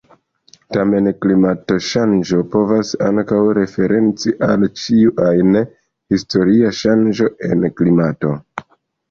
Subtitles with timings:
[0.75, 5.59] Tamen klimata ŝanĝo povas ankaŭ referenci al ĉiu ajn
[6.15, 8.35] historia ŝanĝo en klimato.